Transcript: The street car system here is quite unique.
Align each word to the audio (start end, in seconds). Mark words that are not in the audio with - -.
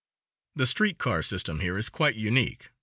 The 0.55 0.65
street 0.65 0.97
car 0.97 1.21
system 1.21 1.59
here 1.59 1.77
is 1.77 1.89
quite 1.89 2.15
unique. 2.15 2.71